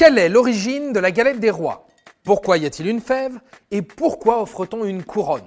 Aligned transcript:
Quelle 0.00 0.16
est 0.16 0.30
l'origine 0.30 0.94
de 0.94 0.98
la 0.98 1.10
galette 1.10 1.40
des 1.40 1.50
rois? 1.50 1.86
Pourquoi 2.24 2.56
y 2.56 2.64
a-t-il 2.64 2.88
une 2.88 3.02
fève? 3.02 3.38
Et 3.70 3.82
pourquoi 3.82 4.40
offre-t-on 4.40 4.86
une 4.86 5.04
couronne? 5.04 5.44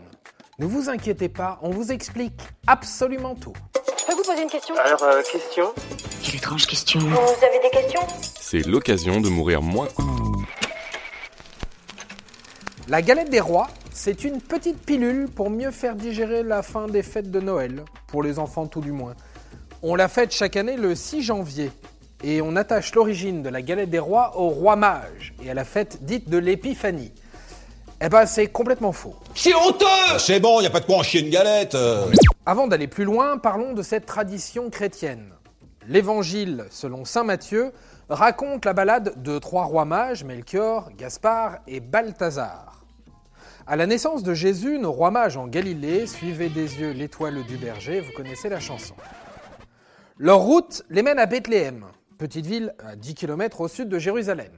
Ne 0.60 0.68
vous 0.68 0.90
inquiétez 0.90 1.28
pas, 1.28 1.58
on 1.64 1.72
vous 1.72 1.92
explique 1.92 2.40
absolument 2.68 3.34
tout. 3.34 3.54
Je 4.00 4.06
peux 4.06 4.14
vous 4.14 4.22
poser 4.22 4.44
une 4.44 4.50
question? 4.52 4.76
Alors, 4.76 5.02
euh, 5.02 5.24
question? 5.24 5.74
Quelle 6.22 6.36
étrange 6.36 6.68
question. 6.68 7.00
Vous 7.00 7.44
avez 7.44 7.60
des 7.64 7.70
questions? 7.72 8.02
C'est 8.40 8.64
l'occasion 8.68 9.22
de 9.22 9.30
mourir 9.30 9.64
moins. 9.64 9.88
La 12.90 13.02
galette 13.02 13.32
des 13.32 13.40
rois, 13.40 13.70
c'est 13.92 14.24
une 14.24 14.40
petite 14.40 14.86
pilule 14.86 15.30
pour 15.30 15.50
mieux 15.50 15.72
faire 15.72 15.96
digérer 15.96 16.44
la 16.44 16.62
fin 16.62 16.86
des 16.86 17.02
fêtes 17.02 17.32
de 17.32 17.40
Noël, 17.40 17.84
pour 18.06 18.22
les 18.22 18.38
enfants 18.38 18.68
tout 18.68 18.82
du 18.82 18.92
moins. 18.92 19.16
On 19.82 19.96
la 19.96 20.08
fête 20.08 20.32
chaque 20.32 20.58
année 20.58 20.78
le 20.78 20.94
6 20.94 21.24
janvier, 21.24 21.72
et 22.24 22.42
on 22.42 22.56
attache 22.56 22.96
l'origine 22.96 23.44
de 23.44 23.50
la 23.50 23.62
galette 23.62 23.90
des 23.90 24.00
rois 24.00 24.38
au 24.38 24.48
roi 24.50 24.76
mage 24.76 25.34
et 25.44 25.52
à 25.52 25.54
la 25.54 25.66
fête 25.66 26.04
dite 26.04 26.30
de 26.30 26.38
l'épiphanie. 26.38 27.12
Eh 28.02 28.10
ben 28.10 28.26
c'est 28.26 28.48
complètement 28.48 28.92
faux. 28.92 29.16
C'est 29.36 29.54
honteux 29.54 30.18
C'est 30.18 30.40
bon, 30.40 30.62
y 30.62 30.66
a 30.66 30.70
pas 30.70 30.80
de 30.80 30.86
quoi 30.86 30.98
en 30.98 31.04
chier 31.04 31.22
une 31.22 31.30
galette 31.30 31.76
euh. 31.76 32.06
Avant 32.46 32.68
d'aller 32.68 32.88
plus 32.88 33.06
loin, 33.06 33.38
parlons 33.38 33.74
de 33.74 33.82
cette 33.82 34.06
tradition 34.06 34.70
chrétienne. 34.70 35.34
L'évangile, 35.88 36.66
selon 36.70 37.06
saint 37.06 37.24
Matthieu, 37.24 37.74
raconte 38.10 38.66
la 38.66 38.74
balade 38.74 39.22
de 39.22 39.38
trois 39.38 39.66
rois 39.66 39.86
mages, 39.86 40.24
Melchior, 40.24 40.90
Gaspard 40.98 41.58
et 41.68 41.82
Balthazar. 41.82 42.84
À 43.68 43.76
la 43.78 43.86
naissance 43.86 44.24
de 44.24 44.34
Jésus, 44.34 44.78
nos 44.80 44.92
rois 44.92 45.12
mages 45.12 45.38
en 45.38 45.48
Galilée 45.48 46.06
suivaient 46.06 46.50
des 46.50 46.80
yeux 46.80 46.92
l'étoile 46.92 47.44
du 47.44 47.58
berger, 47.58 48.02
vous 48.02 48.12
connaissez 48.12 48.50
la 48.50 48.60
chanson. 48.60 48.96
Leur 50.18 50.40
route 50.40 50.84
les 50.90 51.02
mène 51.02 51.20
à 51.20 51.26
Bethléem, 51.26 51.86
petite 52.18 52.46
ville 52.46 52.74
à 52.80 52.96
10 52.96 53.16
km 53.16 53.62
au 53.62 53.68
sud 53.68 53.90
de 53.90 54.00
Jérusalem. 54.00 54.52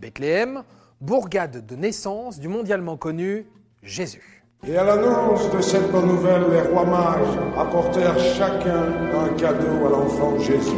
Bethléem, 0.00 0.62
bourgade 1.00 1.64
de 1.66 1.76
naissance 1.76 2.38
du 2.38 2.48
mondialement 2.48 2.96
connu 2.96 3.46
Jésus. 3.82 4.44
Et 4.66 4.76
à 4.76 4.84
l'annonce 4.84 5.50
de 5.50 5.60
cette 5.60 5.90
bonne 5.90 6.06
nouvelle, 6.06 6.42
les 6.50 6.60
rois 6.60 6.84
mages 6.84 7.38
apportèrent 7.56 8.18
chacun 8.18 8.92
un 9.14 9.28
cadeau 9.34 9.86
à 9.86 9.90
l'enfant 9.90 10.38
Jésus. 10.38 10.70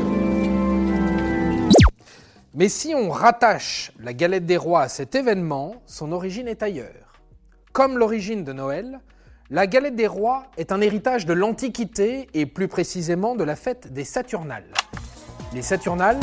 Mais 2.55 2.69
si 2.69 2.95
on 2.95 3.11
rattache 3.11 3.93
la 3.99 4.13
galette 4.13 4.47
des 4.47 4.57
rois 4.57 4.83
à 4.83 4.89
cet 4.89 5.15
événement, 5.15 5.83
son 5.87 6.13
origine 6.13 6.47
est 6.47 6.63
ailleurs. 6.63 7.21
Comme 7.73 7.99
l'origine 7.99 8.45
de 8.45 8.53
Noël, 8.53 9.01
la 9.51 9.67
galette 9.67 9.97
des 9.97 10.07
rois 10.07 10.45
est 10.57 10.71
un 10.71 10.81
héritage 10.81 11.27
de 11.27 11.33
l'Antiquité 11.33 12.29
et 12.35 12.47
plus 12.47 12.69
précisément 12.69 13.35
de 13.35 13.45
la 13.45 13.57
fête 13.57 13.93
des 13.93 14.05
Saturnales. 14.05 14.73
Les 15.55 15.61
Saturnales, 15.61 16.21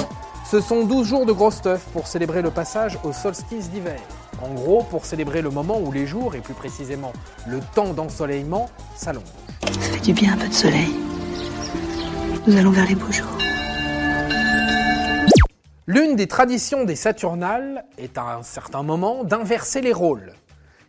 ce 0.50 0.60
sont 0.60 0.86
12 0.86 1.08
jours 1.08 1.26
de 1.28 1.32
gros 1.32 1.52
stuff 1.52 1.86
pour 1.94 2.08
célébrer 2.08 2.42
le 2.42 2.50
passage 2.50 2.98
au 3.04 3.12
solstice 3.12 3.70
d'hiver. 3.70 4.00
En 4.42 4.52
gros, 4.56 4.82
pour 4.82 5.06
célébrer 5.06 5.44
le 5.44 5.52
moment 5.52 5.80
où 5.80 5.92
les 5.92 6.08
jours, 6.08 6.34
et 6.34 6.40
plus 6.40 6.56
précisément 6.56 7.14
le 7.46 7.60
temps 7.76 7.94
d'ensoleillement, 7.94 8.72
s'allongent. 8.96 9.24
Ça 9.62 9.80
fait 9.82 10.00
du 10.00 10.14
bien 10.14 10.34
un 10.34 10.38
peu 10.38 10.48
de 10.48 10.54
soleil. 10.54 10.96
Nous 12.48 12.58
allons 12.58 12.72
vers 12.72 12.88
les 12.88 12.96
beaux 12.96 13.12
jours. 13.12 13.38
L'une 15.86 16.16
des 16.16 16.28
traditions 16.28 16.84
des 16.84 16.96
Saturnales 16.96 17.86
est 18.00 18.18
à 18.18 18.36
un 18.36 18.42
certain 18.42 18.82
moment 18.82 19.24
d'inverser 19.24 19.82
les 19.82 19.94
rôles. 19.94 20.34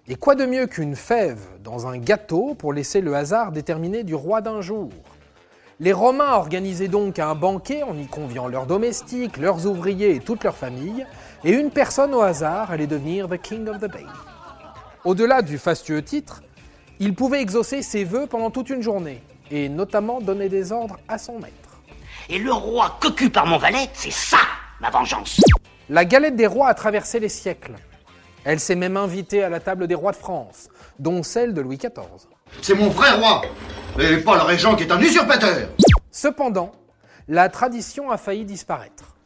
Et 0.09 0.15
quoi 0.15 0.35
de 0.35 0.47
mieux 0.47 0.67
qu'une 0.67 0.97
fève 0.97 1.41
dans 1.63 1.87
un 1.87 1.99
gâteau 1.99 2.55
pour 2.55 2.73
laisser 2.73 3.03
le 3.03 3.15
hasard 3.15 3.53
déterminer 3.53 4.03
du 4.03 4.15
roi 4.15 4.41
d'un 4.41 4.63
jour? 4.63 4.89
Les 5.83 5.95
Romains 5.95 6.35
organisaient 6.35 6.89
donc 6.89 7.19
un 7.19 7.35
banquet 7.35 7.83
en 7.83 7.97
y 7.97 8.07
conviant 8.07 8.49
leurs 8.49 8.67
domestiques, 8.67 9.39
leurs 9.39 9.67
ouvriers 9.67 10.15
et 10.15 10.21
toute 10.21 10.45
leur 10.45 10.55
famille, 10.55 11.07
et 11.43 11.53
une 11.53 11.71
personne 11.71 12.13
au 12.13 12.21
hasard 12.21 12.71
allait 12.71 12.87
devenir 12.87 13.31
the 13.31 13.41
King 13.41 13.67
of 13.67 13.79
the 13.79 13.91
Bay. 13.91 14.05
Au-delà 15.07 15.41
du 15.41 15.57
fastueux 15.57 16.03
titre, 16.03 16.43
il 16.99 17.15
pouvait 17.15 17.41
exaucer 17.41 17.81
ses 17.81 18.05
vœux 18.05 18.27
pendant 18.27 18.51
toute 18.51 18.69
une 18.69 18.83
journée, 18.83 19.23
et 19.51 19.71
notamment 19.71 20.21
donner 20.21 20.51
des 20.51 20.71
ordres 20.71 20.99
à 21.09 21.17
son 21.17 21.39
maître. 21.39 21.81
Et 22.29 22.39
le 22.39 22.53
roi 22.53 22.99
cocu 23.01 23.31
par 23.31 23.47
mon 23.47 23.57
valet, 23.57 23.89
c'est 23.95 24.13
ça, 24.13 24.41
ma 24.83 24.91
vengeance. 24.91 25.41
La 25.89 26.05
galette 26.05 26.37
des 26.37 26.47
rois 26.47 26.69
a 26.69 26.75
traversé 26.75 27.21
les 27.21 27.31
siècles. 27.31 27.77
Elle 28.45 28.61
s'est 28.61 28.77
même 28.77 28.99
invitée 28.99 29.43
à 29.43 29.49
la 29.49 29.61
table 29.61 29.87
des 29.87 29.95
rois 29.95 30.13
de 30.13 30.19
France, 30.19 30.69
dont 30.99 31.23
celle 31.23 31.55
de 31.55 31.63
Louis 31.63 31.79
XIV. 31.79 32.29
C'est 32.61 32.75
mon 32.75 32.89
vrai 32.89 33.13
roi, 33.13 33.41
et 33.99 34.23
régent 34.47 34.77
qui 34.77 34.85
est 34.85 34.93
un 34.93 35.01
usurpateur. 35.01 35.69
Cependant, 36.11 36.73
la 37.29 37.49
tradition 37.49 38.11
a 38.11 38.17
failli 38.17 38.45
disparaître. 38.45 39.17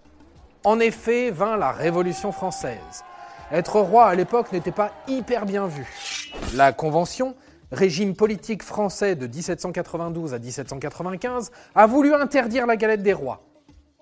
En 0.64 0.80
effet, 0.80 1.30
vint 1.30 1.56
la 1.56 1.72
Révolution 1.72 2.32
française. 2.32 3.04
Être 3.52 3.80
roi 3.80 4.06
à 4.06 4.14
l'époque 4.14 4.52
n'était 4.52 4.72
pas 4.72 4.92
hyper 5.06 5.44
bien 5.44 5.66
vu. 5.66 5.86
La 6.54 6.72
Convention, 6.72 7.34
régime 7.72 8.14
politique 8.14 8.62
français 8.62 9.14
de 9.14 9.26
1792 9.26 10.32
à 10.32 10.38
1795, 10.38 11.50
a 11.74 11.86
voulu 11.86 12.14
interdire 12.14 12.66
la 12.66 12.76
galette 12.76 13.02
des 13.02 13.12
rois. 13.12 13.42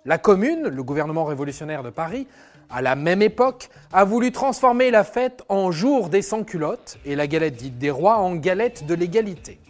La 0.05 0.19
Commune, 0.19 0.69
le 0.69 0.83
gouvernement 0.83 1.25
révolutionnaire 1.25 1.83
de 1.83 1.91
Paris, 1.91 2.27
à 2.71 2.83
la 2.83 2.97
même 2.97 3.23
époque, 3.23 3.69
a 3.93 4.05
voulu 4.05 4.33
transformer 4.33 4.91
la 4.91 5.05
fête 5.05 5.43
en 5.49 5.71
jour 5.71 6.09
des 6.09 6.23
sans-culottes 6.23 6.99
et 7.05 7.17
la 7.17 7.27
galette 7.27 7.57
dite 7.57 7.79
des 7.79 7.91
rois 7.91 8.17
en 8.17 8.35
galette 8.35 8.87
de 8.87 8.95
l'égalité. 8.95 9.61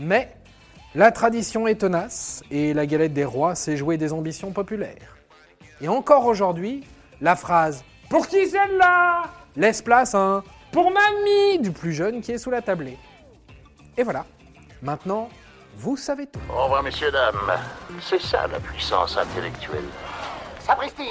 Mais 0.00 0.34
la 0.94 1.12
tradition 1.12 1.66
est 1.66 1.74
tenace 1.74 2.42
et 2.50 2.72
la 2.72 2.86
galette 2.86 3.12
des 3.12 3.26
rois 3.26 3.54
s'est 3.54 3.76
jouée 3.76 3.98
des 3.98 4.14
ambitions 4.14 4.50
populaires. 4.50 5.18
Et 5.82 5.88
encore 5.88 6.24
aujourd'hui, 6.24 6.84
la 7.20 7.36
phrase 7.36 7.84
Pour 8.08 8.26
qui 8.26 8.48
celle-là? 8.48 9.24
laisse 9.56 9.82
place 9.82 10.14
à 10.14 10.18
un 10.18 10.44
Pour 10.72 10.90
mamie 10.90 11.58
du 11.58 11.70
plus 11.70 11.92
jeune 11.92 12.22
qui 12.22 12.32
est 12.32 12.38
sous 12.38 12.50
la 12.50 12.62
tablée. 12.62 12.96
Et 13.98 14.02
voilà, 14.02 14.24
maintenant, 14.80 15.28
vous 15.76 15.98
savez 15.98 16.26
tout. 16.26 16.40
Au 16.50 16.64
revoir, 16.64 16.82
messieurs, 16.82 17.10
dames. 17.12 17.58
C'est 18.00 18.20
ça 18.22 18.46
la 18.46 18.58
puissance 18.58 19.18
intellectuelle. 19.18 19.84
Sapristi 20.60 21.10